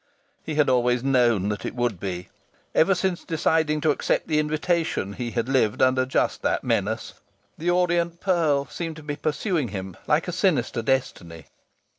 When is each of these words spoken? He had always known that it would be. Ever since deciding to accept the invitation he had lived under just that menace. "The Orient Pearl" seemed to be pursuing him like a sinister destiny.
He 0.43 0.55
had 0.55 0.67
always 0.67 1.03
known 1.03 1.49
that 1.49 1.63
it 1.63 1.75
would 1.75 1.99
be. 1.99 2.29
Ever 2.73 2.95
since 2.95 3.23
deciding 3.23 3.81
to 3.81 3.91
accept 3.91 4.27
the 4.27 4.39
invitation 4.39 5.13
he 5.13 5.29
had 5.29 5.47
lived 5.47 5.79
under 5.79 6.07
just 6.07 6.41
that 6.41 6.63
menace. 6.63 7.13
"The 7.59 7.69
Orient 7.69 8.19
Pearl" 8.19 8.65
seemed 8.65 8.95
to 8.95 9.03
be 9.03 9.15
pursuing 9.15 9.67
him 9.67 9.95
like 10.07 10.27
a 10.27 10.31
sinister 10.31 10.81
destiny. 10.81 11.45